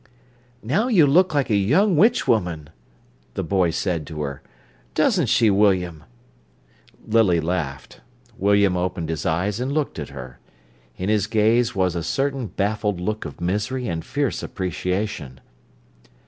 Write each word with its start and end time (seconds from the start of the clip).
"Now 0.63 0.87
you 0.87 1.05
look 1.05 1.35
like 1.35 1.51
a 1.51 1.55
young 1.55 1.95
witch 1.95 2.27
woman," 2.27 2.71
the 3.35 3.43
boy 3.43 3.69
said 3.69 4.07
to 4.07 4.21
her. 4.23 4.41
"Doesn't 4.95 5.27
she, 5.27 5.51
William?" 5.51 6.05
Lily 7.05 7.39
laughed. 7.39 8.01
William 8.35 8.75
opened 8.75 9.09
his 9.09 9.27
eyes 9.27 9.59
and 9.59 9.71
looked 9.71 9.99
at 9.99 10.09
her. 10.09 10.39
In 10.97 11.09
his 11.09 11.27
gaze 11.27 11.75
was 11.75 11.93
a 11.95 12.01
certain 12.01 12.47
baffled 12.47 12.99
look 12.99 13.25
of 13.25 13.39
misery 13.39 13.87
and 13.87 14.03
fierce 14.03 14.41
appreciation. 14.41 15.39